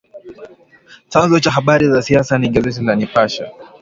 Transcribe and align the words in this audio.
Chanzo 1.07 1.39
cha 1.39 1.51
habari 1.51 1.87
za 1.87 2.01
siasa 2.01 2.37
ni 2.37 2.49
gazeti 2.49 2.83
la 2.85 2.95
Nipashe 2.95 3.45